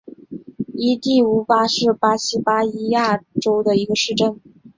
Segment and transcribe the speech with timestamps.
[0.73, 4.41] 伊蒂乌巴是巴西巴伊亚州的一个市镇。